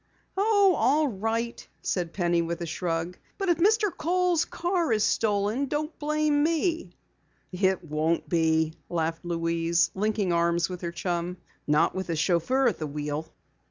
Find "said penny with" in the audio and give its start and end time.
1.83-2.59